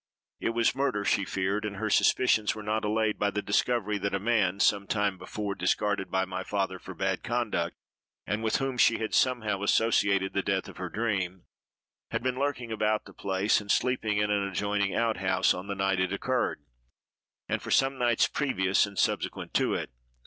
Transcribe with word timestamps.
It 0.39 0.49
was 0.55 0.73
murder 0.73 1.05
she 1.05 1.25
feared; 1.25 1.63
and 1.63 1.75
her 1.75 1.91
suspicions 1.91 2.55
were 2.55 2.63
not 2.63 2.83
allayed 2.83 3.19
by 3.19 3.29
the 3.29 3.43
discovery 3.43 3.99
that 3.99 4.15
a 4.15 4.19
man 4.19 4.59
(some 4.59 4.87
time 4.87 5.15
before 5.15 5.53
discarded 5.53 6.09
by 6.09 6.25
my 6.25 6.41
father 6.43 6.79
for 6.79 6.95
bad 6.95 7.21
conduct, 7.21 7.75
and 8.25 8.41
with 8.41 8.55
whom 8.55 8.79
she 8.79 8.97
had, 8.97 9.13
somehow, 9.13 9.61
associated 9.61 10.33
the 10.33 10.41
Death 10.41 10.67
of 10.67 10.77
her 10.77 10.89
dream) 10.89 11.43
had 12.09 12.23
been 12.23 12.39
lurking 12.39 12.71
about 12.71 13.05
the 13.05 13.13
place, 13.13 13.61
and 13.61 13.69
sleeping 13.69 14.17
in 14.17 14.31
an 14.31 14.41
adjoining 14.47 14.95
outhouse 14.95 15.53
on 15.53 15.67
the 15.67 15.75
night 15.75 15.99
it 15.99 16.11
occurred, 16.11 16.63
and 17.47 17.61
for 17.61 17.69
some 17.69 17.99
nights 17.99 18.27
previous 18.27 18.87
and 18.87 18.97
subsequent 18.97 19.53
to 19.53 19.75
it. 19.75 19.91